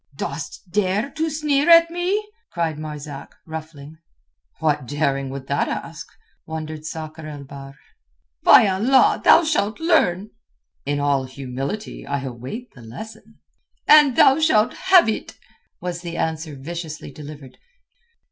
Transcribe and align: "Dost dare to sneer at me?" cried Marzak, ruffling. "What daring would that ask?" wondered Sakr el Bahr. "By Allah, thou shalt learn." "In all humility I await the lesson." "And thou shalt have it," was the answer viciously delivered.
"Dost 0.15 0.67
dare 0.71 1.11
to 1.11 1.29
sneer 1.29 1.69
at 1.69 1.91
me?" 1.91 2.27
cried 2.51 2.79
Marzak, 2.79 3.35
ruffling. 3.45 3.99
"What 4.57 4.87
daring 4.87 5.29
would 5.29 5.45
that 5.45 5.67
ask?" 5.67 6.07
wondered 6.47 6.87
Sakr 6.87 7.27
el 7.27 7.43
Bahr. 7.43 7.75
"By 8.41 8.67
Allah, 8.67 9.21
thou 9.23 9.43
shalt 9.43 9.79
learn." 9.79 10.31
"In 10.87 10.99
all 10.99 11.25
humility 11.25 12.03
I 12.07 12.23
await 12.23 12.71
the 12.73 12.81
lesson." 12.81 13.41
"And 13.87 14.15
thou 14.15 14.39
shalt 14.39 14.73
have 14.89 15.07
it," 15.07 15.37
was 15.79 16.01
the 16.01 16.17
answer 16.17 16.55
viciously 16.55 17.11
delivered. 17.11 17.59